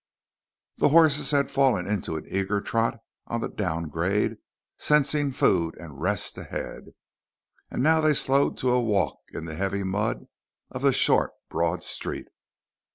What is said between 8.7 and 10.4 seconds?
a walk in the heavy mud